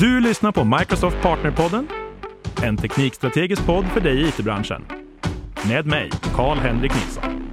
[0.00, 1.88] Du lyssnar på Microsoft Partnerpodden,
[2.62, 4.84] en teknikstrategisk podd för dig i it-branschen.
[5.68, 7.52] Med mig, Karl-Henrik Nilsson.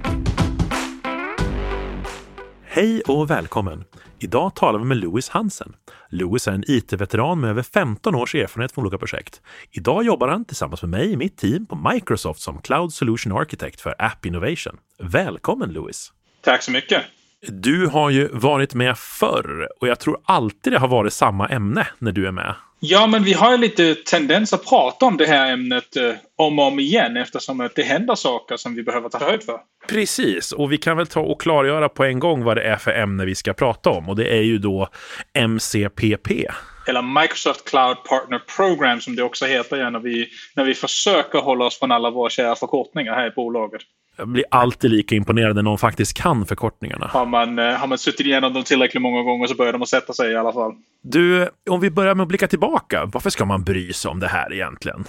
[2.62, 3.84] Hej och välkommen!
[4.18, 5.74] Idag talar vi med Louis Hansen.
[6.08, 9.42] Louis är en IT-veteran med över 15 års erfarenhet från olika projekt.
[9.70, 13.80] Idag jobbar han tillsammans med mig i mitt team på Microsoft som Cloud Solution Architect
[13.80, 14.76] för App Innovation.
[14.98, 16.12] Välkommen Louis!
[16.40, 17.02] Tack så mycket!
[17.48, 21.86] Du har ju varit med förr och jag tror alltid det har varit samma ämne
[21.98, 22.54] när du är med.
[22.80, 26.58] Ja, men vi har ju lite tendens att prata om det här ämnet eh, om
[26.58, 29.60] och om igen eftersom att det händer saker som vi behöver ta höjd för.
[29.88, 32.90] Precis, och vi kan väl ta och klargöra på en gång vad det är för
[32.90, 34.88] ämne vi ska prata om och det är ju då
[35.34, 36.46] MCPP.
[36.86, 41.64] Eller Microsoft Cloud Partner Program som det också heter när vi, när vi försöker hålla
[41.64, 43.82] oss från alla våra kära förkortningar här i bolaget.
[44.16, 47.06] Jag blir alltid lika imponerad när någon faktiskt kan förkortningarna.
[47.06, 49.88] Har man, eh, har man suttit igenom dem tillräckligt många gånger så börjar de att
[49.88, 50.72] sätta sig i alla fall.
[51.02, 53.04] Du, om vi börjar med att blicka tillbaka.
[53.12, 55.04] Varför ska man bry sig om det här egentligen?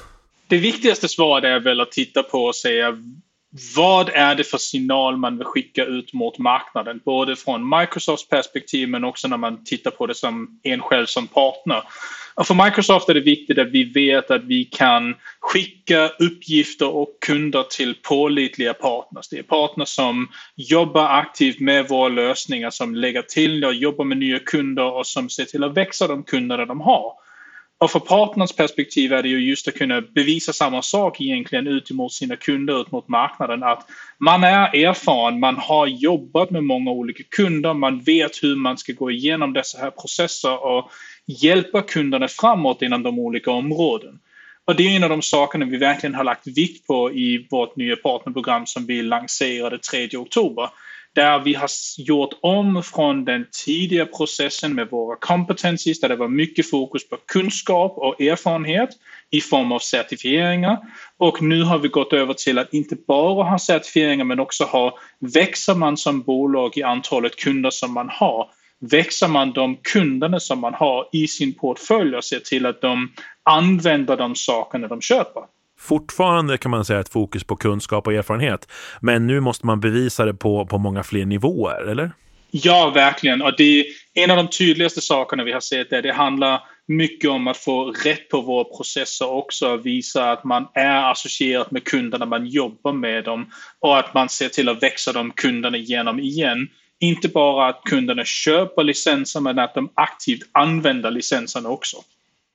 [0.48, 2.82] Det viktigaste svaret är väl att titta på och se
[3.76, 7.02] vad är det för signal man vill skicka ut mot marknaden?
[7.06, 11.28] Både från Microsofts perspektiv men också när man tittar på det som en själv som
[11.28, 11.84] partner.
[12.36, 17.18] Och för Microsoft är det viktigt att vi vet att vi kan skicka uppgifter och
[17.26, 19.30] kunder till pålitliga partners.
[19.30, 24.18] Det är partners som jobbar aktivt med våra lösningar, som lägger till och jobbar med
[24.18, 27.25] nya kunder och som ser till att växa de kunderna de har.
[27.78, 31.92] Och för partners perspektiv är det ju just att kunna bevisa samma sak egentligen ut
[31.92, 33.64] mot sina kunder, ut mot marknaden.
[33.64, 38.78] Att man är erfaren, man har jobbat med många olika kunder, man vet hur man
[38.78, 40.92] ska gå igenom dessa här processer och
[41.26, 44.20] hjälpa kunderna framåt inom de olika områden.
[44.66, 47.76] Och det är en av de sakerna vi verkligen har lagt vikt på i vårt
[47.76, 50.70] nya partnerprogram som vi lanserade 3 oktober.
[51.16, 56.28] Där vi har gjort om från den tidiga processen med våra competencies där det var
[56.28, 58.90] mycket fokus på kunskap och erfarenhet
[59.32, 60.78] i form av certifieringar.
[61.18, 64.98] Och nu har vi gått över till att inte bara ha certifieringar men också ha,
[65.20, 68.50] växer man som bolag i antalet kunder som man har
[68.80, 73.12] växer man de kunderna som man har i sin portfölj och ser till att de
[73.44, 75.44] använder de sakerna de köper.
[75.80, 78.72] Fortfarande kan man säga ett fokus på kunskap och erfarenhet,
[79.02, 82.12] men nu måste man bevisa det på, på många fler nivåer, eller?
[82.52, 83.42] Ja, verkligen.
[83.42, 87.30] Och det är en av de tydligaste sakerna vi har sett är det handlar mycket
[87.30, 89.78] om att få rätt på våra processer också.
[89.78, 94.50] Visa att man är associerad med kunderna, man jobbar med dem och att man ser
[94.50, 96.68] till att växa de kunderna igenom igen
[97.00, 101.98] inte bara att kunderna köper licenser men att de aktivt använder licenserna också.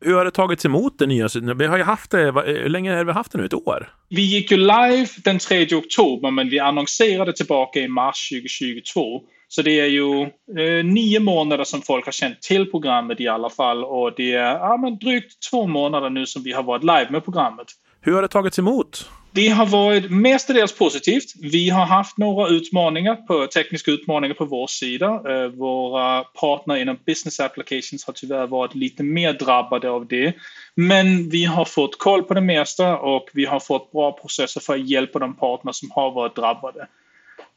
[0.05, 1.29] Hur har det tagits emot det nya?
[1.59, 3.45] Vi har ju haft det, hur länge har vi haft det nu?
[3.45, 3.93] Ett år?
[4.09, 9.21] Vi gick ju live den 3 oktober men vi annonserade tillbaka i mars 2022.
[9.53, 13.51] Så det är ju eh, nio månader som folk har känt till programmet i alla
[13.51, 17.07] fall och det är ja, men drygt två månader nu som vi har varit live
[17.11, 17.67] med programmet.
[18.01, 19.11] Hur har det tagits emot?
[19.33, 21.33] Det har varit mestadels positivt.
[21.41, 25.07] Vi har haft några utmaningar, på, tekniska utmaningar på vår sida.
[25.07, 30.35] Eh, våra partner inom business applications har tyvärr varit lite mer drabbade av det.
[30.75, 34.75] Men vi har fått koll på det mesta och vi har fått bra processer för
[34.75, 36.87] att hjälpa de partner som har varit drabbade.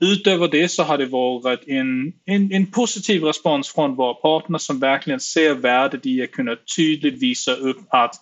[0.03, 4.79] Utöver det så har det varit en, en, en positiv respons från våra partner som
[4.79, 8.15] verkligen ser värdet i att kunna tydligt visa upp att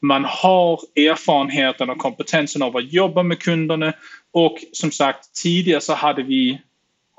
[0.00, 3.92] man har erfarenheten och kompetensen av att jobba med kunderna
[4.32, 6.60] och som sagt tidigare så hade vi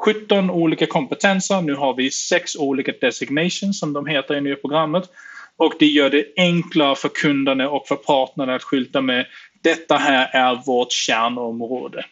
[0.05, 1.61] 17 olika kompetenser.
[1.61, 5.03] Nu har vi sex olika designations som de heter i nya programmet.
[5.57, 9.25] Och det gör det enklare för kunderna och för partnerna att skylta med
[9.63, 12.05] detta här är vårt kärnområde.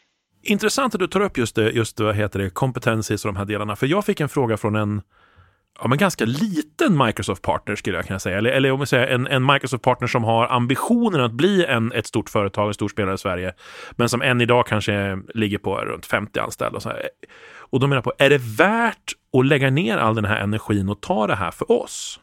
[0.50, 3.46] Intressant att du tar upp just, det, just vad heter det, kompetensis och de här
[3.46, 3.76] delarna.
[3.76, 5.02] För jag fick en fråga från en
[5.80, 8.38] ja, men ganska liten Microsoft-partner skulle jag kunna säga.
[8.38, 12.08] Eller, eller om vi säger en, en Microsoft-partner som har ambitionen att bli en, ett
[12.08, 13.54] stort företag, en stor spelare i Sverige,
[13.92, 16.76] men som än idag kanske ligger på runt 50 anställda.
[16.76, 17.10] Och, så här.
[17.60, 21.02] och de menar på, är det värt att lägga ner all den här energin och
[21.02, 22.20] ta det här för oss?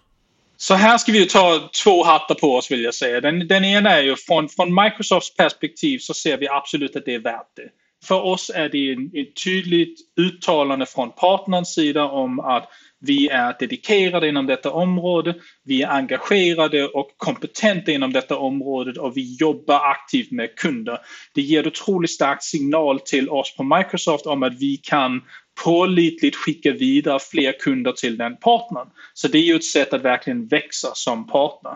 [0.56, 3.20] Så här ska vi ta två hattar på oss vill jag säga.
[3.20, 7.14] Den, den ena är ju från, från Microsofts perspektiv så ser vi absolut att det
[7.14, 7.68] är värt det.
[8.04, 12.68] För oss är det ett tydligt uttalande från partnerns sida om att
[13.00, 15.34] vi är dedikerade inom detta område,
[15.64, 20.98] vi är engagerade och kompetenta inom detta område och vi jobbar aktivt med kunder.
[21.34, 25.22] Det ger ett otroligt starkt signal till oss på Microsoft om att vi kan
[25.64, 28.88] pålitligt skicka vidare fler kunder till den partnern.
[29.14, 31.72] Så det är ju ett sätt att verkligen växa som partner.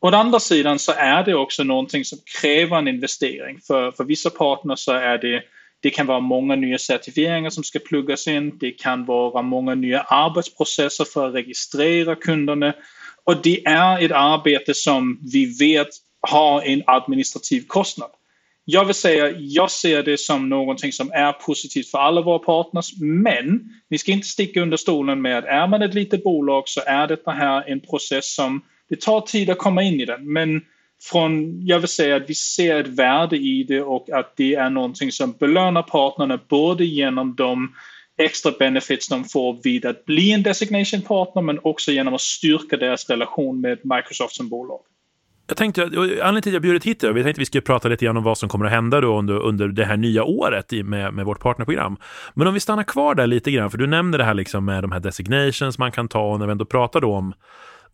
[0.00, 3.60] Å andra sidan så är det också någonting som kräver en investering.
[3.66, 5.42] För, för vissa partner så är det
[5.80, 8.58] det kan vara många nya certifieringar som ska pluggas in.
[8.58, 12.74] Det kan vara många nya arbetsprocesser för att registrera kunderna.
[13.24, 15.88] Och det är ett arbete som vi vet
[16.20, 18.10] har en administrativ kostnad.
[18.64, 22.92] Jag vill säga, jag ser det som någonting som är positivt för alla våra partners,
[23.00, 26.80] men vi ska inte sticka under stolen med att är man ett litet bolag så
[26.86, 30.32] är detta här en process som det tar tid att komma in i den.
[30.32, 30.60] Men
[31.02, 34.70] från, jag vill säga att vi ser ett värde i det och att det är
[34.70, 37.74] någonting som belönar partnerna både genom de
[38.18, 42.76] extra benefits de får vid att bli en designation partner men också genom att styrka
[42.76, 44.80] deras relation med Microsoft som bolag.
[45.48, 47.88] Jag tänkte, anledningen till att jag bjudit hit dig, vi tänkte att vi skulle prata
[47.88, 50.72] lite grann om vad som kommer att hända då under, under det här nya året
[50.72, 51.96] med, med vårt partnerprogram.
[52.34, 54.84] Men om vi stannar kvar där lite grann, för du nämnde det här liksom med
[54.84, 57.34] de här designations man kan ta och när vi ändå pratar då om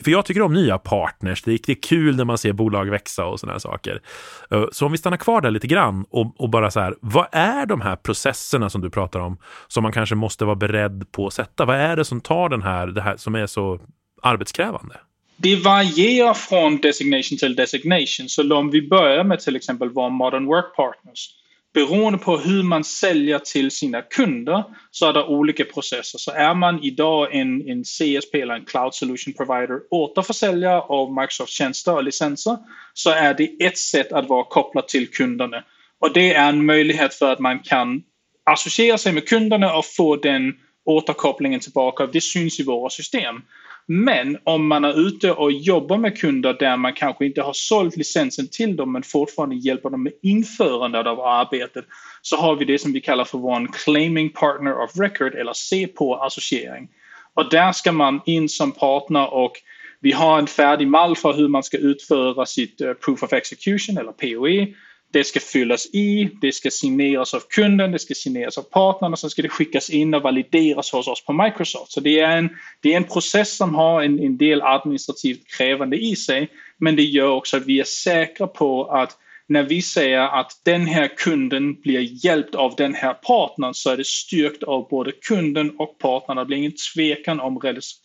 [0.02, 1.42] för jag tycker om nya partners.
[1.42, 4.02] Det är, kul när man ser bolag växa och sådana saker.
[4.50, 7.26] Eh, så om vi stannar kvar där lite grann och, och, bara så här, vad
[7.32, 9.38] är de här processerna som du pratar om
[9.68, 11.64] som man kanske måste vara beredd på att sätta?
[11.64, 13.80] Vad är det som tar den här, det här som är så
[14.22, 14.96] arbetskrävande?
[15.36, 18.28] Det varierar från designation till designation.
[18.28, 21.41] Så om vi börjar med till exempel våra modern work partners.
[21.74, 26.18] Beroende på hur man säljer till sina kunder så är det olika processer.
[26.18, 31.52] Så är man idag en, en CSP eller en Cloud Solution Provider återförsäljare av Microsoft
[31.52, 32.58] tjänster och licenser
[32.94, 35.64] så är det ett sätt att vara kopplad till kunderna.
[35.98, 38.02] Och det är en möjlighet för att man kan
[38.44, 40.52] associera sig med kunderna och få den
[40.84, 42.06] återkopplingen tillbaka.
[42.06, 43.42] Det syns i våra system.
[43.86, 47.96] Men om man är ute och jobbar med kunder där man kanske inte har sålt
[47.96, 51.84] licensen till dem men fortfarande hjälper dem med införandet av arbetet
[52.22, 56.88] så har vi det som vi kallar för vår claiming partner of record eller C-på-associering.
[57.34, 59.52] Och där ska man in som partner och
[60.00, 63.98] vi har en färdig mall för hur man ska utföra sitt eh, Proof of Execution
[63.98, 64.74] eller POE
[65.12, 69.18] det ska fyllas i, det ska signeras av kunden, det ska signeras av partnern och
[69.18, 71.92] sen ska det skickas in och valideras hos oss på Microsoft.
[71.92, 72.48] Så det är en,
[72.80, 76.48] det är en process som har en, en del administrativt krävande i sig.
[76.78, 80.86] Men det gör också att vi är säkra på att när vi säger att den
[80.86, 85.76] här kunden blir hjälpt av den här partnern så är det styrkt av både kunden
[85.78, 86.38] och partnern.
[86.38, 87.60] Det blir ingen tvekan om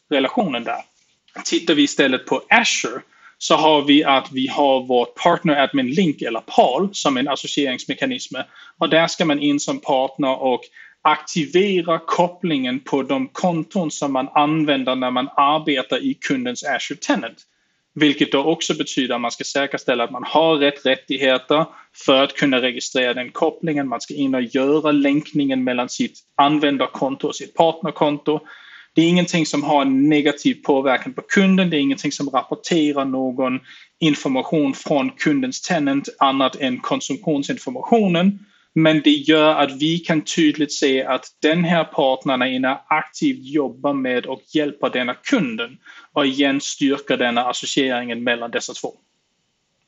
[0.09, 0.81] relationen där.
[1.45, 3.01] Tittar vi istället på Azure
[3.38, 8.36] så har vi att vi har vårt Partner Admin Link eller PAL som en associeringsmekanism.
[8.78, 10.62] Och där ska man in som partner och
[11.01, 17.44] aktivera kopplingen på de konton som man använder när man arbetar i kundens Azure Tenant.
[18.00, 21.66] Vilket då också betyder att man ska säkerställa att man har rätt rättigheter
[22.06, 23.88] för att kunna registrera den kopplingen.
[23.88, 28.40] Man ska in och göra länkningen mellan sitt användarkonto och sitt partnerkonto.
[28.98, 31.70] Det är ingenting som har en negativ påverkan på kunden.
[31.70, 33.60] Det är ingenting som rapporterar någon
[34.00, 38.40] information från kundens tenant annat än konsumtionsinformationen.
[38.74, 43.94] Men det gör att vi kan tydligt se att den här partnern inne aktivt jobbar
[43.94, 45.78] med och hjälper denna kunden
[46.14, 48.94] och igen styrker denna associeringen mellan dessa två.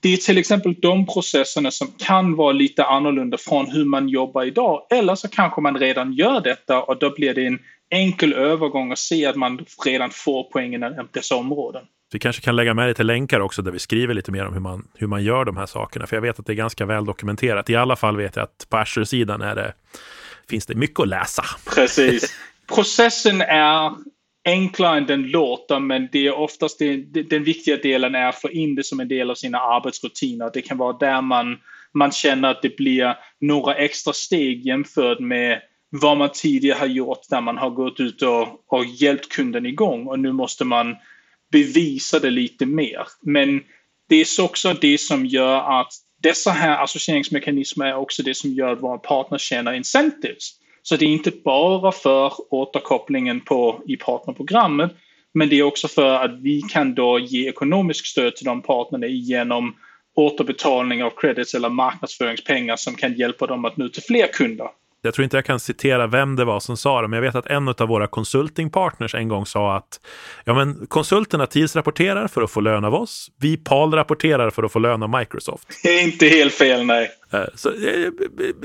[0.01, 4.43] Det är till exempel de processerna som kan vara lite annorlunda från hur man jobbar
[4.43, 4.87] idag.
[4.89, 7.59] Eller så kanske man redan gör detta och då blir det en
[7.91, 11.83] enkel övergång och se att man redan får poängen i dessa områden.
[12.11, 14.59] Vi kanske kan lägga med lite länkar också där vi skriver lite mer om hur
[14.59, 16.07] man, hur man gör de här sakerna.
[16.07, 17.69] För jag vet att det är ganska väl dokumenterat.
[17.69, 19.73] I alla fall vet jag att på Azure-sidan är det,
[20.49, 21.43] finns det mycket att läsa.
[21.75, 22.39] Precis.
[22.75, 23.91] Processen är
[24.45, 28.49] enklare än den låter men det är oftast det, den viktiga delen är att få
[28.49, 30.51] in det som en del av sina arbetsrutiner.
[30.53, 31.57] Det kan vara där man,
[31.93, 37.29] man känner att det blir några extra steg jämfört med vad man tidigare har gjort
[37.31, 40.95] när man har gått ut och, och hjälpt kunden igång och nu måste man
[41.51, 43.07] bevisa det lite mer.
[43.21, 43.61] Men
[44.09, 48.73] det är också det som gör att dessa här associeringsmekanismer är också det som gör
[48.73, 50.51] att våra partners tjänar incentives.
[50.81, 54.91] Så det är inte bara för återkopplingen på, i partnerprogrammet
[55.33, 59.07] men det är också för att vi kan då ge ekonomisk stöd till de partnerna
[59.07, 59.75] genom
[60.15, 64.67] återbetalning av credits eller marknadsföringspengar som kan hjälpa dem att nå till fler kunder.
[65.01, 67.35] Jag tror inte jag kan citera vem det var som sa det, men jag vet
[67.35, 69.99] att en av våra consultingpartners en gång sa att
[70.43, 73.31] ja, men konsulterna tidsrapporterar för att få lön av oss.
[73.39, 75.67] Vi PAL rapporterar för att få lön av Microsoft.
[75.83, 77.09] Det är inte helt fel, nej.
[77.31, 78.09] Eh, så, eh,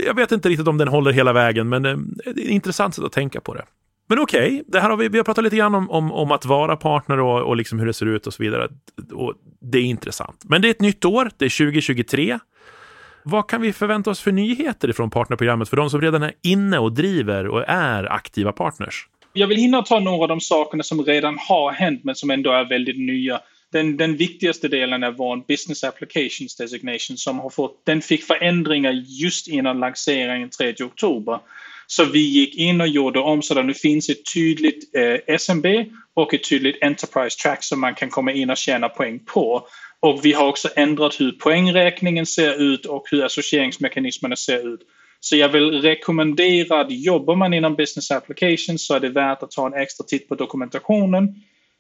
[0.07, 2.95] jag vet inte riktigt om den håller hela vägen, men eh, det är ett intressant
[2.95, 3.65] sätt att tänka på det.
[4.09, 6.77] Men okej, okay, har vi, vi har pratat lite grann om, om, om att vara
[6.77, 8.69] partner och, och liksom hur det ser ut och så vidare.
[9.13, 10.43] Och det är intressant.
[10.45, 12.39] Men det är ett nytt år, det är 2023.
[13.27, 16.79] Vad kan vi förvänta oss för nyheter från partnerprogrammet för de som redan är inne
[16.79, 19.09] och driver och är aktiva partners?
[19.33, 22.53] Jag vill hinna ta några av de sakerna som redan har hänt men som ändå
[22.53, 23.41] är väldigt nya.
[23.73, 28.93] Den, den viktigaste delen är vår Business Applications Designation som har fått, den fick förändringar
[28.93, 31.39] just innan lanseringen 3 oktober.
[31.87, 35.35] Så vi gick in och gjorde om så att det nu finns ett tydligt eh,
[35.37, 35.67] SMB
[36.15, 39.67] och ett tydligt Enterprise Track som man kan komma in och tjäna poäng på.
[40.05, 44.81] Och vi har också ändrat hur poängräkningen ser ut och hur associeringsmekanismerna ser ut.
[45.21, 49.51] Så jag vill rekommendera att jobbar man inom business applications så är det värt att
[49.51, 51.35] ta en extra titt på dokumentationen.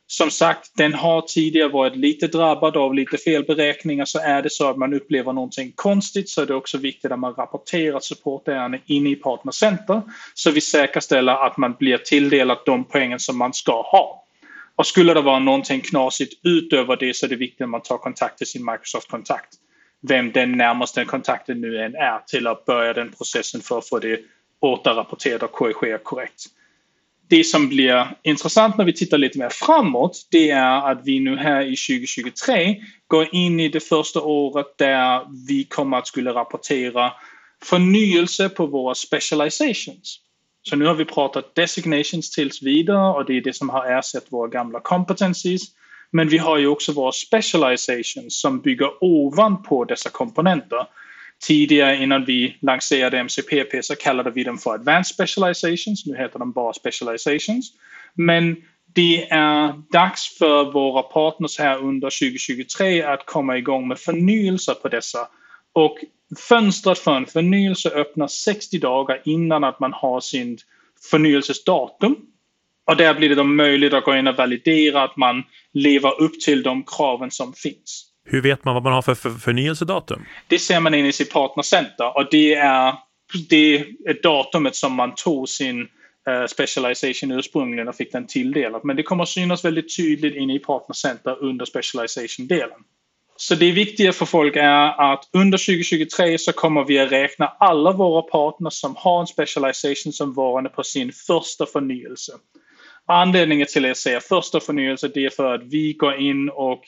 [0.07, 4.71] Som sagt, den har tidigare varit lite drabbad av lite felberäkningar så är det så
[4.71, 9.11] att man upplever någonting konstigt så är det också viktigt att man rapporterar supportärenden inne
[9.11, 10.02] i Partner Center
[10.35, 14.24] så vi säkerställer att man blir tilldelad de poängen som man ska ha.
[14.76, 17.99] Och skulle det vara någonting knasigt utöver det så är det viktigt att man tar
[17.99, 19.54] kontakt till sin Microsoft-kontakt.
[20.09, 23.99] Vem den närmaste kontakten nu än är till att börja den processen för att få
[23.99, 24.21] det
[24.61, 26.45] återrapporterat och korrigerat korrekt.
[27.28, 31.37] Det som blir intressant när vi tittar lite mer framåt det är att vi nu
[31.37, 32.76] här i 2023
[33.07, 37.12] går in i det första året där vi kommer att skulle rapportera
[37.62, 40.21] förnyelse på våra specializations.
[40.68, 44.25] Så nu har vi pratat designations tills vidare och det är det som har ersatt
[44.28, 45.62] våra gamla competencies.
[46.11, 50.87] Men vi har ju också våra specializations som bygger ovanpå dessa komponenter.
[51.47, 56.52] Tidigare innan vi lanserade MCPP så kallade vi dem för Advanced Specializations, nu heter de
[56.52, 57.73] bara Specializations.
[58.14, 58.56] Men
[58.94, 64.88] det är dags för våra partners här under 2023 att komma igång med förnyelser på
[64.88, 65.28] dessa.
[65.73, 65.99] Och
[66.37, 70.59] fönstret för en förnyelse öppnar 60 dagar innan att man har sin
[71.11, 72.17] förnyelsesdatum.
[72.87, 76.41] Och där blir det då möjligt att gå in och validera att man lever upp
[76.41, 78.11] till de kraven som finns.
[78.25, 80.25] Hur vet man vad man har för förnyelsedatum?
[80.49, 82.95] Det ser man in i sitt partnercenter och det är
[83.49, 88.81] det är datumet som man tog sin uh, specialization ursprungligen och fick den tilldelad.
[88.85, 92.79] Men det kommer synas väldigt tydligt inne i partnercenter under specialization-delen.
[93.49, 97.93] Så det viktiga för folk är att under 2023 så kommer vi att räkna alla
[97.93, 102.33] våra partners som har en specialization som varande på sin första förnyelse.
[103.07, 106.83] Anledningen till att jag säger första förnyelse det är för att vi går in och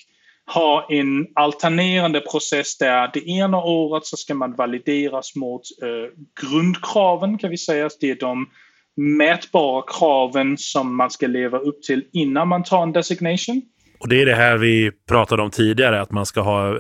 [0.47, 7.39] har en alternerande process där det ena året så ska man valideras mot eh, grundkraven
[7.39, 7.91] kan vi säga.
[8.01, 8.51] Det är de
[8.97, 13.63] mätbara kraven som man ska leva upp till innan man tar en designation.
[13.99, 16.79] Och det är det här vi pratade om tidigare, att man ska ha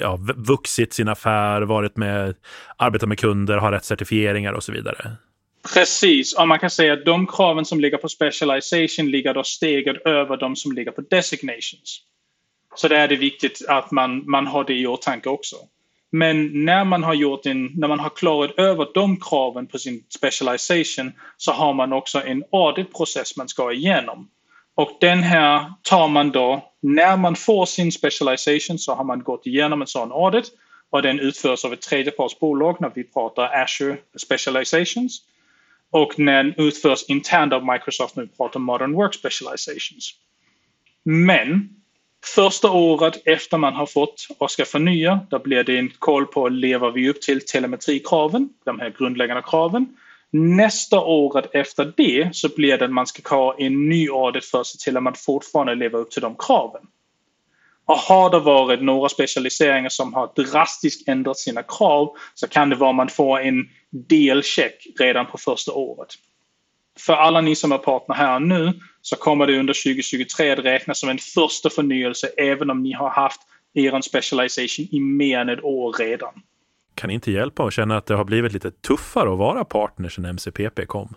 [0.00, 2.34] ja, vuxit sin affär, varit med,
[2.76, 5.12] arbetat med kunder, ha rätt certifieringar och så vidare.
[5.74, 10.06] Precis, och man kan säga att de kraven som ligger på specialization ligger då steget
[10.06, 12.02] över de som ligger på designations.
[12.74, 15.56] Så där är det viktigt att man, man har det i åtanke också.
[16.10, 20.04] Men när man har gjort en, när man har klarat över de kraven på sin
[20.08, 24.28] specialization så har man också en auditprocess man ska igenom.
[24.78, 29.46] Och den här tar man då, när man får sin specialization så har man gått
[29.46, 30.44] igenom en sån audit
[30.90, 35.22] och den utförs av ett tredjepartsbolag när vi pratar Azure Specializations.
[35.90, 40.14] Och den utförs internt av Microsoft när vi pratar Modern Work Specializations.
[41.04, 41.68] Men
[42.34, 46.48] första året efter man har fått och ska förnya, då blir det en koll på
[46.48, 49.96] lever vi upp till telemetrikraven, de här grundläggande kraven.
[50.32, 54.60] Nästa året efter det så blir det att man ska ha en ny audit för
[54.60, 56.82] att se till att man fortfarande lever upp till de kraven.
[57.86, 62.76] Och har det varit några specialiseringar som har drastiskt ändrat sina krav så kan det
[62.76, 66.08] vara att man får en delcheck redan på första året.
[66.98, 71.00] För alla ni som är partner här nu så kommer det under 2023 att räknas
[71.00, 73.40] som en första förnyelse även om ni har haft
[73.74, 76.42] er specialisation i mer än ett år redan
[76.98, 80.24] kan inte hjälpa att känna att det har blivit lite tuffare att vara partner sedan
[80.24, 81.14] MCPP kom.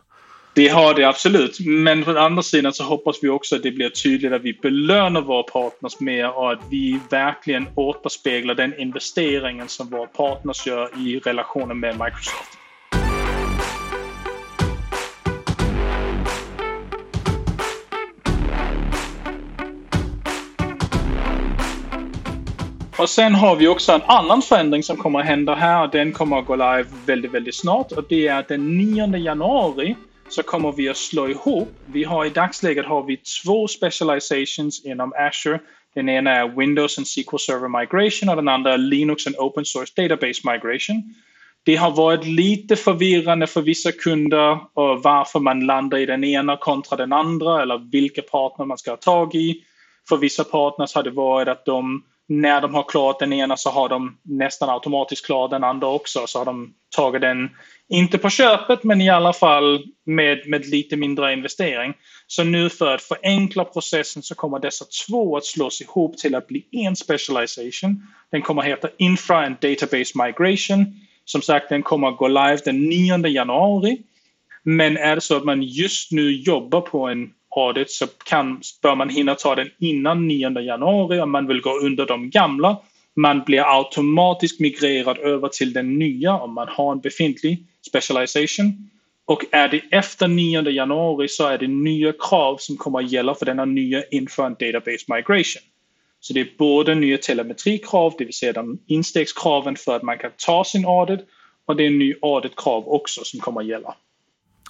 [0.53, 3.89] Det har det absolut, men från andra sidan så hoppas vi också att det blir
[3.89, 9.89] tydligt att vi belönar våra partners mer och att vi verkligen återspeglar den investeringen som
[9.89, 12.60] våra partners gör i relationen med Microsoft.
[23.01, 25.87] Och sen har vi också en annan förändring som kommer att hända här.
[25.87, 29.95] Den kommer att gå live väldigt, väldigt snart och det är att den 9 januari
[30.29, 31.69] så kommer vi att slå ihop.
[31.85, 35.59] Vi har i dagsläget har vi två specializations inom Azure.
[35.95, 39.65] Den ena är Windows and SQL Server Migration och den andra är Linux and Open
[39.65, 41.15] Source Database Migration.
[41.63, 46.57] Det har varit lite förvirrande för vissa kunder och varför man landar i den ena
[46.57, 49.63] kontra den andra eller vilka partner man ska ha tag i.
[50.09, 53.69] För vissa partners har det varit att de när de har klarat den ena så
[53.69, 56.27] har de nästan automatiskt klarat den andra också.
[56.27, 57.49] Så har de tagit den,
[57.89, 61.93] inte på köpet, men i alla fall med, med lite mindre investering.
[62.27, 66.47] Så nu för att förenkla processen så kommer dessa två att slås ihop till att
[66.47, 68.07] bli en specialization.
[68.31, 70.85] Den kommer att heta Infra and Database Migration.
[71.25, 74.01] Som sagt, den kommer att gå live den 9 januari.
[74.63, 78.95] Men är det så att man just nu jobbar på en audit så kan, bör
[78.95, 82.77] man hinna ta den innan 9 januari om man vill gå under de gamla.
[83.15, 88.89] Man blir automatiskt migrerad över till den nya om man har en befintlig specialization.
[89.25, 93.35] Och är det efter 9 januari så är det nya krav som kommer att gälla
[93.35, 95.63] för denna nya inför en database migration.
[96.19, 100.31] Så det är både nya telemetrikrav, det vill säga de instegskraven för att man kan
[100.37, 101.19] ta sin audit
[101.65, 103.95] och det är en ny auditkrav också som kommer att gälla.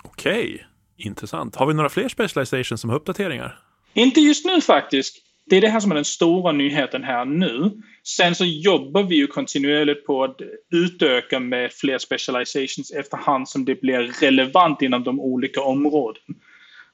[0.03, 0.65] Okej, okay
[1.05, 1.55] intressant.
[1.55, 3.59] Har vi några fler specializations som har uppdateringar?
[3.93, 5.17] Inte just nu faktiskt.
[5.45, 7.71] Det är det här som är den stora nyheten här nu.
[8.03, 10.41] Sen så jobbar vi ju kontinuerligt på att
[10.71, 16.23] utöka med fler specializations efterhand som det blir relevant inom de olika områden.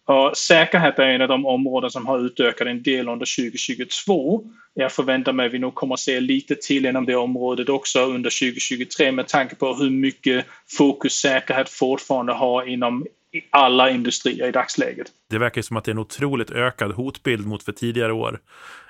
[0.08, 4.44] Och säkerhet är en av de områden som har utökat en del under 2022.
[4.74, 8.00] Jag förväntar mig att vi nog kommer att se lite till inom det området också
[8.00, 10.46] under 2023 med tanke på hur mycket
[10.78, 13.06] fokus säkerhet fortfarande har inom
[13.50, 15.08] alla industrier i dagsläget.
[15.30, 18.40] Det verkar som att det är en otroligt ökad hotbild mot för tidigare år.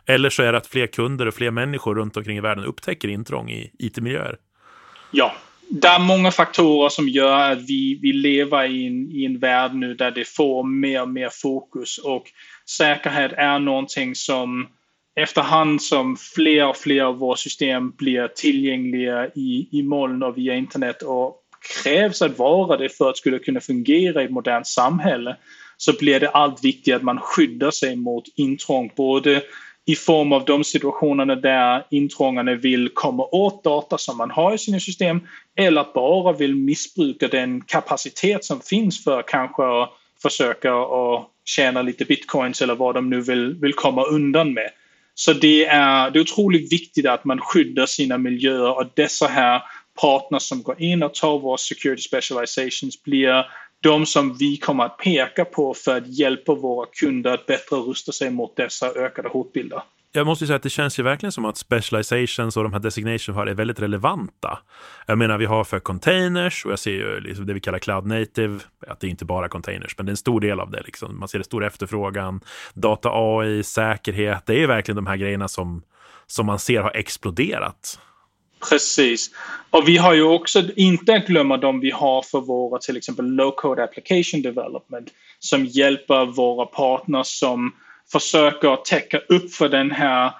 [0.06, 3.08] Eller så är det att fler kunder och fler människor runt omkring i världen upptäcker
[3.08, 4.38] intrång i IT-miljöer.
[5.12, 5.34] Ja,
[5.70, 9.74] det är många faktorer som gör att vi, vi lever i en, i en värld
[9.74, 11.98] nu där det får mer och mer fokus.
[11.98, 12.24] Och
[12.70, 14.68] säkerhet är någonting som
[15.20, 20.56] efterhand som fler och fler av våra system blir tillgängliga i, i moln och via
[20.56, 21.44] internet och
[21.84, 25.36] krävs att vara det för att skulle kunna fungera i ett modernt samhälle
[25.78, 29.42] så blir det allt viktigare att man skyddar sig mot intrång både
[29.86, 34.58] i form av de situationerna där intrångarna vill komma åt data som man har i
[34.58, 35.22] sina system
[35.58, 39.90] eller bara vill missbruka den kapacitet som finns för kanske att
[40.22, 44.70] försöka att tjäna lite bitcoins eller vad de nu vill, vill komma undan med.
[45.16, 49.62] Så det är, det är otroligt viktigt att man skyddar sina miljöer och dessa här
[50.02, 53.46] partners som går in och tar våra security specializations blir
[53.82, 58.12] de som vi kommer att peka på för att hjälpa våra kunder att bättre rusta
[58.12, 59.82] sig mot dessa ökade hotbilder.
[60.18, 63.36] Jag måste säga att det känns ju verkligen som att specializations och de här designations
[63.36, 64.60] har är väldigt relevanta.
[65.06, 68.06] Jag menar, vi har för containers och jag ser ju liksom det vi kallar cloud
[68.06, 70.82] native, att det är inte bara containers, men det är en stor del av det.
[70.86, 71.20] Liksom.
[71.20, 72.42] Man ser det stor efterfrågan,
[72.74, 74.44] data AI, säkerhet.
[74.46, 75.82] Det är verkligen de här grejerna som,
[76.28, 78.00] som man ser har exploderat.
[78.70, 79.32] Precis.
[79.70, 83.26] Och vi har ju också, inte att glömma de vi har för våra till exempel
[83.26, 87.72] low-code application development som hjälper våra partners som
[88.12, 90.32] försöker täcka upp för den här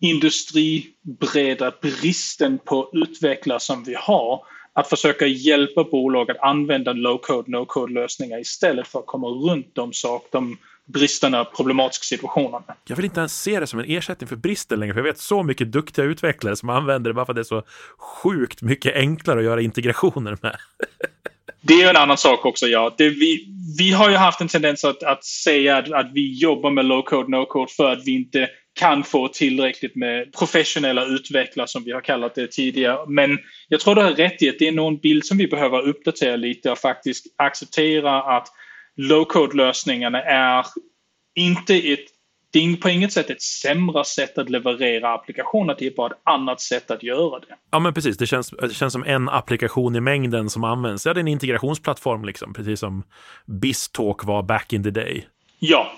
[0.00, 4.44] industribreda bristen på utvecklare som vi har.
[4.72, 9.92] Att försöka hjälpa bolag att använda low-code, no-code lösningar istället för att komma runt de,
[9.92, 10.56] sak, de
[10.86, 12.74] bristerna, problematiska situationerna.
[12.84, 15.18] Jag vill inte ens se det som en ersättning för bristen längre, för jag vet
[15.18, 17.62] så mycket duktiga utvecklare som använder det bara för att det är så
[17.98, 20.56] sjukt mycket enklare att göra integrationer med.
[21.60, 22.94] Det är en annan sak också, ja.
[22.98, 23.46] Det, vi,
[23.78, 27.02] vi har ju haft en tendens att, att säga att, att vi jobbar med low
[27.02, 28.48] code, no code för att vi inte
[28.80, 33.06] kan få tillräckligt med professionella utvecklare som vi har kallat det tidigare.
[33.08, 35.88] Men jag tror du har rätt i att det är någon bild som vi behöver
[35.88, 38.48] uppdatera lite och faktiskt acceptera att
[38.96, 40.66] low-code-lösningarna är
[41.34, 42.06] inte ett
[42.58, 46.60] är på inget sätt ett sämre sätt att leverera applikationer, det är bara ett annat
[46.60, 47.56] sätt att göra det.
[47.70, 48.16] Ja, men precis.
[48.16, 51.06] Det känns, det känns som en applikation i mängden som används.
[51.06, 53.02] Ja, det är en integrationsplattform, liksom, precis som
[53.46, 55.26] BizTalk var back in the day.
[55.58, 55.92] Ja,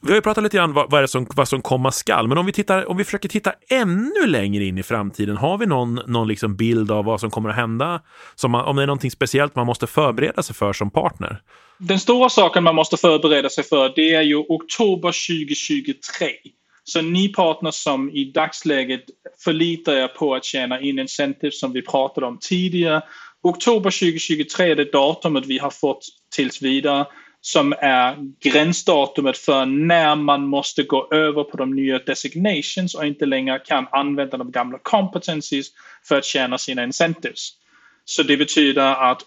[0.00, 2.38] vi har ju pratat lite grann vad, vad, är som, vad som komma skall, men
[2.38, 5.94] om vi, tittar, om vi försöker titta ännu längre in i framtiden, har vi någon,
[5.94, 8.00] någon liksom bild av vad som kommer att hända?
[8.34, 11.42] Som man, om det är någonting speciellt man måste förbereda sig för som partner?
[11.78, 15.08] Den stora saken man måste förbereda sig för det är ju oktober
[15.44, 16.28] 2023.
[16.84, 19.04] Så ni partners som i dagsläget
[19.44, 23.02] förlitar er på att tjäna in incentive som vi pratade om tidigare.
[23.42, 26.04] Oktober 2023 är det datumet vi har fått
[26.36, 27.06] tills vidare
[27.40, 33.26] som är gränsdatumet för när man måste gå över på de nya designations och inte
[33.26, 35.66] längre kan använda de gamla competencies
[36.08, 37.50] för att tjäna sina incentives.
[38.04, 39.22] Så det betyder att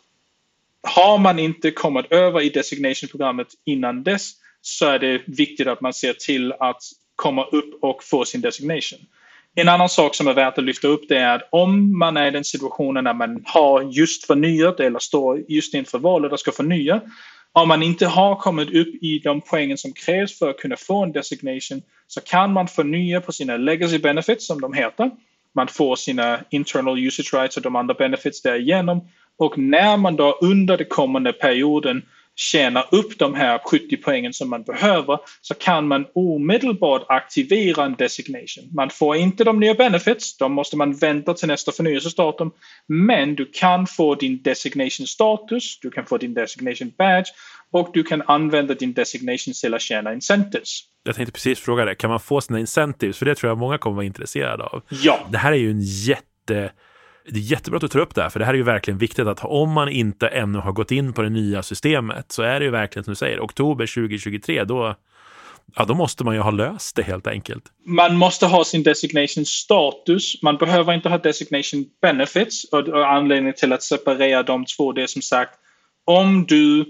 [0.83, 5.93] har man inte kommit över i designation-programmet innan dess så är det viktigt att man
[5.93, 6.81] ser till att
[7.15, 8.99] komma upp och få sin designation.
[9.55, 12.27] En annan sak som är värt att lyfta upp det är att om man är
[12.27, 16.51] i den situationen när man har just förnyat eller står just inför valet och ska
[16.51, 17.01] förnya
[17.53, 21.03] om man inte har kommit upp i de poängen som krävs för att kunna få
[21.03, 25.11] en designation så kan man förnya på sina legacy benefits som de heter.
[25.53, 29.07] Man får sina internal usage rights och de andra benefits därigenom.
[29.37, 34.49] Och när man då under den kommande perioden tjänar upp de här 70 poängen som
[34.49, 38.69] man behöver så kan man omedelbart aktivera en designation.
[38.75, 42.51] Man får inte de nya benefits, de måste man vänta till nästa förnyelsedatum.
[42.87, 47.31] Men du kan få din designation status, du kan få din designation badge
[47.71, 50.79] och du kan använda din designation till att tjäna incentives.
[51.03, 53.17] Jag tänkte precis fråga det, kan man få sina incentives?
[53.17, 54.81] För det tror jag många kommer vara intresserade av.
[54.89, 55.19] Ja.
[55.31, 56.71] Det här är ju en jätte
[57.25, 58.97] det är jättebra att du tar upp det här, för det här är ju verkligen
[58.97, 62.59] viktigt att om man inte ännu har gått in på det nya systemet så är
[62.59, 64.95] det ju verkligen som du säger, oktober 2023, då,
[65.75, 67.63] ja, då måste man ju ha löst det helt enkelt.
[67.85, 70.41] Man måste ha sin designation status.
[70.41, 75.03] Man behöver inte ha designation benefits och, och anledningen till att separera de två det
[75.03, 75.53] är som sagt
[76.05, 76.85] om du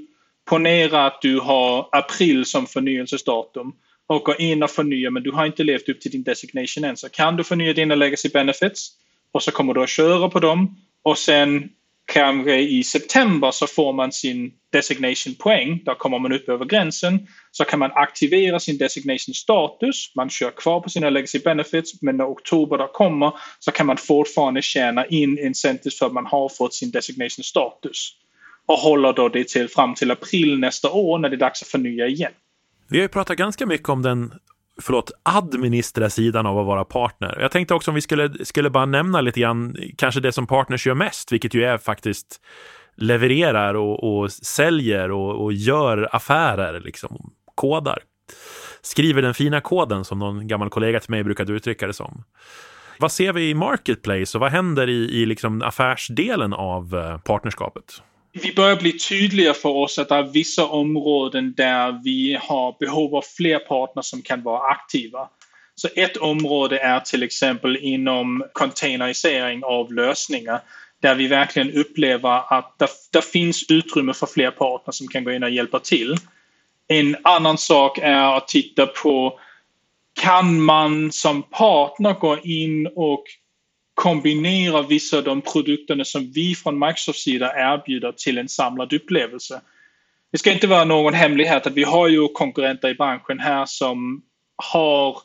[0.50, 3.74] ponerar att du har april som förnyelsedatum
[4.08, 6.98] och går in och förnyar men du har inte levt upp till din designation än
[6.98, 8.92] så kan du förnya dina legacy benefits
[9.32, 11.70] och så kommer du att köra på dem och sen
[12.14, 15.82] kanske i september så får man sin designation poäng.
[15.86, 17.28] Där kommer man upp över gränsen.
[17.52, 20.16] Så kan man aktivera sin designation status.
[20.16, 23.98] Man kör kvar på sina legacy benefits men när oktober där kommer så kan man
[23.98, 28.14] fortfarande tjäna in incentives för att man har fått sin designation status.
[28.66, 31.68] Och håller då det till fram till april nästa år när det är dags att
[31.68, 32.32] förnya igen.
[32.90, 34.34] Vi har ju pratat ganska mycket om den
[34.82, 37.38] förlåt, administra sidan av att vara partner.
[37.42, 40.88] Jag tänkte också om vi skulle, skulle bara nämna lite grann, kanske det som partners
[40.88, 42.42] gör mest, vilket ju är faktiskt
[42.96, 48.00] levererar och, och säljer och, och, gör affärer, liksom, kodar.
[48.82, 52.24] Skriver den fina koden som någon gammal kollega till mig brukade uttrycka det som.
[53.00, 58.02] Vad ser vi i Marketplace och vad händer i, i liksom affärsdelen av eh, partnerskapet?
[58.34, 63.16] Vi börjar bli tydliga för oss att det är vissa områden där vi har behov
[63.16, 65.30] av fler partner som kan vara aktiva.
[65.76, 70.62] Så ett område är till exempel inom containerisering av lösningar
[71.02, 75.32] där vi verkligen upplever att det, det finns utrymme för fler partner som kan gå
[75.32, 76.16] in och hjälpa till.
[76.88, 79.40] En annan sak är att titta på
[80.22, 83.24] kan man som partner gå in och
[84.02, 89.62] kombinera vissa av de produkterna som vi från Microsofts sida erbjuder till en samlad upplevelse.
[90.32, 94.22] Det ska inte vara någon hemlighet att vi har ju konkurrenter i branschen här som
[94.56, 95.18] har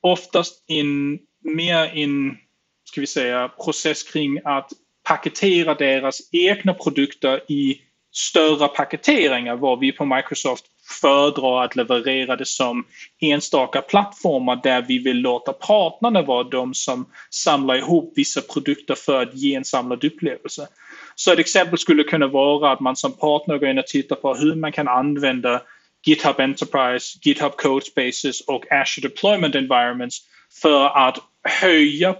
[0.00, 2.36] oftast en mer en
[2.84, 4.70] ska vi säga, process kring att
[5.08, 7.80] paketera deras egna produkter i
[8.18, 10.64] större paketeringar var vi på Microsoft
[11.00, 12.84] föredrar att leverera det som
[13.20, 19.22] enstaka plattformar där vi vill låta partnerna vara de som samlar ihop vissa produkter för
[19.22, 20.68] att ge en samlad upplevelse.
[21.14, 24.34] Så ett exempel skulle kunna vara att man som partner går in och tittar på
[24.34, 25.62] hur man kan använda
[26.06, 30.18] GitHub Enterprise, GitHub Codespaces och Azure Deployment Environments
[30.62, 31.18] för att
[31.60, 32.16] höja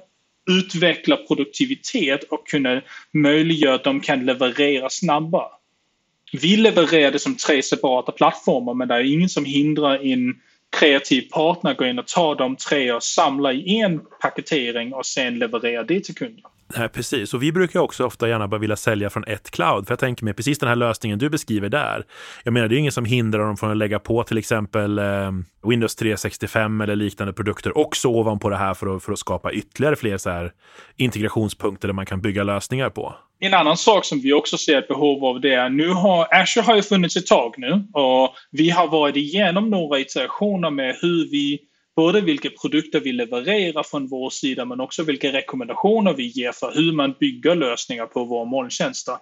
[0.51, 2.83] utveckla produktivitet och kunna
[3.13, 5.58] möjliggöra att de kan leverera snabbare
[6.33, 11.23] vi levererar det som tre separata plattformar men det är ingen som hindrar en kreativ
[11.31, 15.39] partner att gå in och ta de tre och samla i en paketering och sen
[15.39, 16.45] leverera det till kunden.
[16.77, 17.35] Nej, precis.
[17.35, 19.87] Och vi brukar också ofta gärna bara vilja sälja från ett cloud.
[19.87, 22.05] För jag tänker mig precis den här lösningen du beskriver där.
[22.45, 24.99] Jag menar, det är ju ingen som hindrar dem från att lägga på till exempel
[24.99, 25.33] eh,
[25.69, 29.97] Windows 365 eller liknande produkter också ovanpå det här för att, för att skapa ytterligare
[29.97, 30.53] fler så här
[30.97, 33.15] integrationspunkter där man kan bygga lösningar på.
[33.41, 36.65] En annan sak som vi också ser ett behov av det är nu har Azure
[36.65, 41.31] har ju funnits ett tag nu och vi har varit igenom några iterationer med hur
[41.31, 41.59] vi
[41.99, 46.73] både vilka produkter vi levererar från vår sida men också vilka rekommendationer vi ger för
[46.75, 49.15] hur man bygger lösningar på våra molntjänster.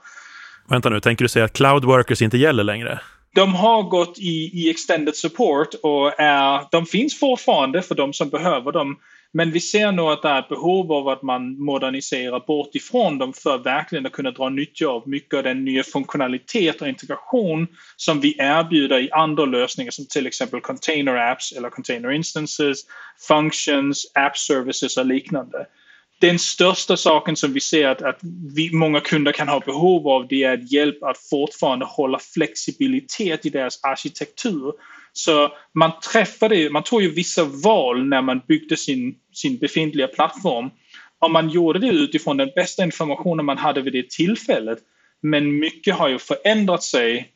[0.69, 3.01] Vänta nu, tänker du säga att Cloud Workers inte gäller längre?
[3.35, 8.29] De har gått i, i extended support och är, de finns fortfarande för de som
[8.29, 8.97] behöver dem.
[9.33, 13.19] Men vi ser nog att det är ett behov av att man moderniserar bort ifrån
[13.19, 16.89] dem för att verkligen att kunna dra nytta av mycket av den nya funktionalitet och
[16.89, 22.79] integration som vi erbjuder i andra lösningar som till exempel container apps eller container instances,
[23.29, 25.67] functions, app services och liknande.
[26.21, 28.19] Den största saken som vi ser att, att
[28.57, 33.51] vi, många kunder kan ha behov av det är hjälp att fortfarande hålla flexibilitet i
[33.51, 34.73] deras arkitektur
[35.13, 40.71] så man träffade, man tog ju vissa val när man byggde sin, sin befintliga plattform.
[41.19, 44.79] Och man gjorde det utifrån den bästa informationen man hade vid det tillfället.
[45.23, 47.33] Men mycket har ju förändrat sig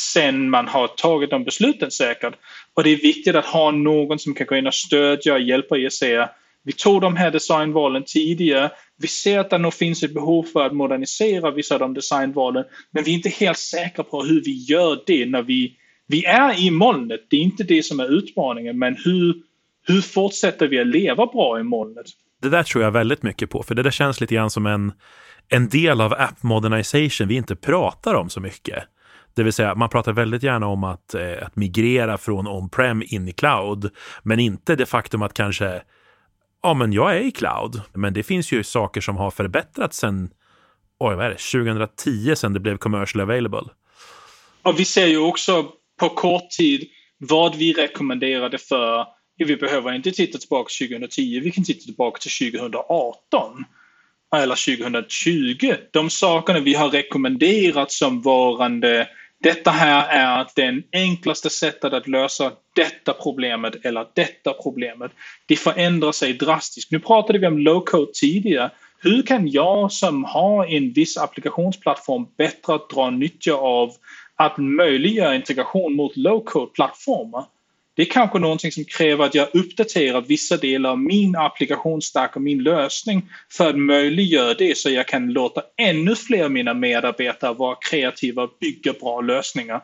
[0.00, 2.34] sen man har tagit de besluten säkert.
[2.74, 5.78] Och det är viktigt att ha någon som kan gå in och stödja och hjälpa
[5.78, 6.30] er att säga
[6.64, 8.70] vi tog de här designvalen tidigare.
[8.98, 12.64] Vi ser att det nog finns ett behov för att modernisera vissa av de designvalen
[12.90, 15.76] men vi är inte helt säkra på hur vi gör det när vi
[16.10, 19.34] vi är i molnet, det är inte det som är utmaningen, men hur,
[19.86, 22.06] hur fortsätter vi att leva bra i molnet?
[22.42, 24.92] Det där tror jag väldigt mycket på, för det där känns lite grann som en,
[25.48, 28.84] en del av app modernization vi inte pratar om så mycket.
[29.34, 33.28] Det vill säga, man pratar väldigt gärna om att, eh, att migrera från on-prem in
[33.28, 33.90] i cloud,
[34.22, 35.82] men inte det faktum att kanske,
[36.62, 40.30] ja men jag är i cloud, men det finns ju saker som har förbättrats sen,
[40.98, 43.68] oj vad är det, 2010 sen det blev commercial available.
[44.62, 50.10] Ja, vi ser ju också på kort tid vad vi rekommenderade för, vi behöver inte
[50.10, 53.64] titta tillbaka till 2010, vi kan titta tillbaka till 2018
[54.36, 55.74] eller 2020.
[55.90, 59.08] De sakerna vi har rekommenderat som varande
[59.42, 65.12] detta här är det enklaste sättet att lösa detta problemet eller detta problemet.
[65.46, 66.92] Det förändrar sig drastiskt.
[66.92, 68.70] Nu pratade vi om low-code tidigare.
[68.98, 73.90] Hur kan jag som har en viss applikationsplattform bättre dra nytta av
[74.36, 77.44] att möjliggöra integration mot low-code-plattformar?
[77.94, 82.42] Det är kanske någonting som kräver att jag uppdaterar vissa delar av min applikationsstack och
[82.42, 87.54] min lösning för att möjliggöra det så jag kan låta ännu fler av mina medarbetare
[87.54, 89.82] vara kreativa och bygga bra lösningar.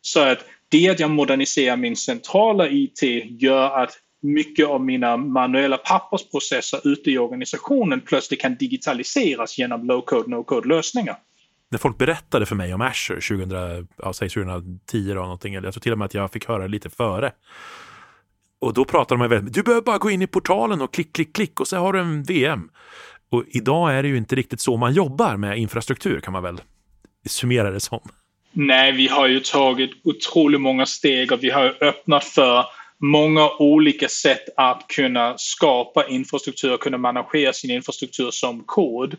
[0.00, 3.02] Så att det att jag moderniserar min centrala IT
[3.40, 10.28] gör att mycket av mina manuella pappersprocesser ute i organisationen plötsligt kan digitaliseras genom low-code,
[10.28, 11.16] no-code lösningar
[11.72, 15.74] när folk berättade för mig om Azure 2000, ja, säg 2010 eller någonting, eller jag
[15.74, 17.32] tror till och med att jag fick höra det lite före.
[18.60, 21.34] Och då pratade de väldigt, du behöver bara gå in i portalen och klick, klick,
[21.34, 22.70] klick och så har du en VM.
[23.30, 26.60] Och idag är det ju inte riktigt så man jobbar med infrastruktur kan man väl
[27.28, 28.00] summera det som.
[28.52, 32.64] Nej, vi har ju tagit otroligt många steg och vi har öppnat för
[32.98, 39.16] många olika sätt att kunna skapa infrastruktur och kunna managera sin infrastruktur som kod.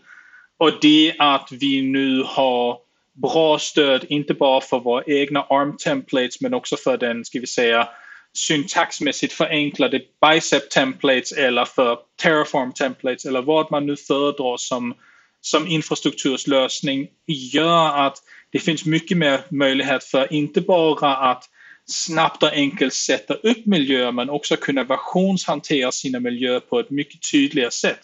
[0.57, 2.77] Och det att vi nu har
[3.13, 7.87] bra stöd, inte bara för våra egna ARM-templates men också för den, ska vi säga,
[8.33, 14.93] syntaxmässigt förenklade Bicep-templates eller för Terraform-templates eller vad man nu föredrar som,
[15.41, 18.17] som infrastrukturslösning gör att
[18.51, 21.43] det finns mycket mer möjlighet för inte bara att
[21.85, 27.31] snabbt och enkelt sätta upp miljöer men också kunna versionshantera sina miljöer på ett mycket
[27.31, 27.99] tydligare sätt.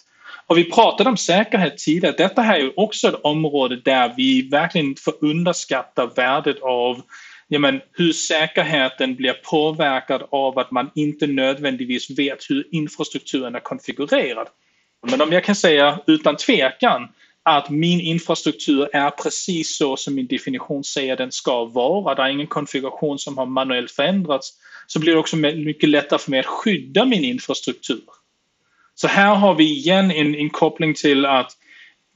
[0.50, 2.16] Och vi pratade om säkerhet tidigare.
[2.18, 7.02] Detta här är ju också ett område där vi verkligen får underskatta värdet av
[7.48, 13.60] ja, men, hur säkerheten blir påverkad av att man inte nödvändigtvis vet hur infrastrukturen är
[13.60, 14.48] konfigurerad.
[15.08, 17.08] Men om jag kan säga utan tvekan
[17.44, 22.16] att min infrastruktur är precis så som min definition säger den ska vara.
[22.16, 24.54] Det är ingen konfiguration som har manuellt förändrats.
[24.88, 28.02] Så blir det också mycket lättare för mig att skydda min infrastruktur.
[29.02, 31.52] Så här har vi igen en, en koppling till att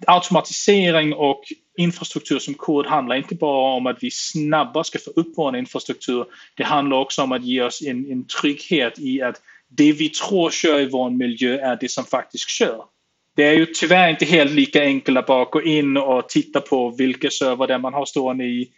[0.08, 1.43] automatisering och
[1.78, 6.26] infrastruktur som kod handlar inte bara om att vi snabbare ska få upp vår infrastruktur.
[6.58, 10.50] Det handlar också om att ge oss en, en trygghet i att det vi tror
[10.50, 12.82] kör i vår miljö är det som faktiskt kör.
[13.36, 16.89] Det är ju tyvärr inte helt lika enkelt att bara gå in och titta på
[16.89, 18.69] vilka server det man har stående i,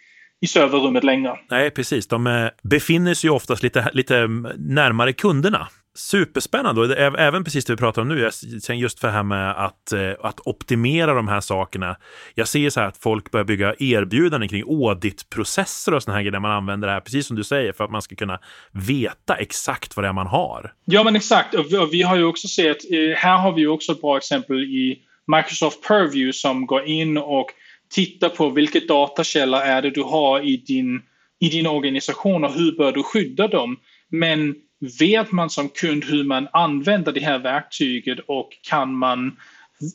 [0.41, 1.39] i serverrummet längre.
[1.50, 2.08] Nej, precis.
[2.08, 5.68] De eh, befinner sig ju oftast lite, lite närmare kunderna.
[5.98, 8.30] Superspännande, och även precis det vi pratar om nu,
[8.74, 11.98] just för det här med att, eh, att optimera de här sakerna.
[12.34, 16.32] Jag ser så här att folk börjar bygga erbjudanden kring auditprocesser och sådana här grejer
[16.32, 18.40] där man använder det här, precis som du säger, för att man ska kunna
[18.72, 20.74] veta exakt vad det är man har.
[20.86, 21.54] Ja, men exakt.
[21.54, 24.64] Och vi har ju också sett, eh, här har vi ju också ett bra exempel
[24.64, 25.00] i
[25.38, 27.48] Microsoft Purview som går in och
[27.90, 31.02] tittar på vilka datakällor är det du har i din,
[31.40, 33.78] i din organisation och hur bör du skydda dem.
[34.10, 34.56] Men
[35.00, 39.38] vet man som kund hur man använder det här verktyget och kan man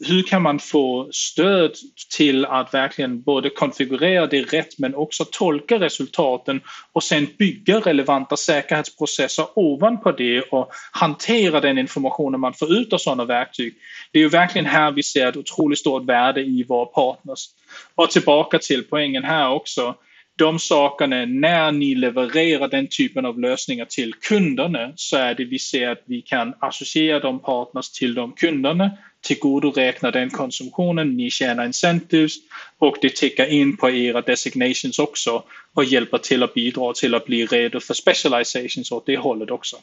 [0.08, 1.74] hur kan man få stöd
[2.16, 6.60] till att verkligen både konfigurera det rätt men också tolka resultaten
[6.92, 12.98] och sen bygga relevanta säkerhetsprocesser ovanpå det och hantera den informationen man får ut av
[12.98, 13.74] sådana verktyg.
[14.12, 17.46] Det är ju verkligen här vi ser ett otroligt stort värde i våra partners.
[17.94, 19.94] Och tillbaka till poängen här också
[20.40, 25.58] de sakerna, när ni levererar den typen av lösningar till kunderna så är det vi
[25.58, 31.66] ser att vi kan associera de partners till de kunderna, tillgodoräkna den konsumtionen, ni tjänar
[31.66, 32.32] incentives
[32.78, 35.42] och det tickar in på era designations också
[35.74, 39.76] och hjälper till att bidra till att bli redo för specializations åt det hållet också.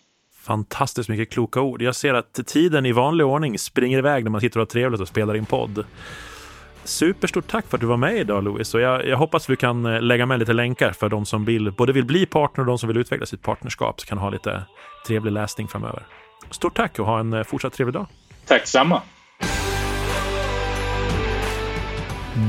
[0.43, 1.81] Fantastiskt mycket kloka ord.
[1.81, 5.01] Jag ser att tiden i vanlig ordning springer iväg när man sitter och har trevligt
[5.01, 5.85] och spelar in podd.
[6.87, 9.85] Superstort tack för att du var med idag Louis och jag, jag hoppas vi kan
[9.85, 12.77] eh, lägga med lite länkar för de som vill, både vill bli partner och de
[12.77, 14.63] som vill utveckla sitt partnerskap så kan ha lite
[15.07, 16.07] trevlig läsning framöver.
[16.51, 18.07] Stort tack och ha en eh, fortsatt trevlig dag.
[18.45, 19.01] Tack samma.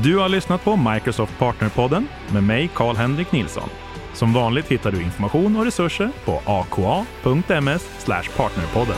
[0.03, 3.69] Du har lyssnat på Microsoft Partnerpodden med mig Karl-Henrik Nilsson.
[4.13, 8.05] Som vanligt hittar du information och resurser på aka.ms
[8.37, 8.97] partnerpodden.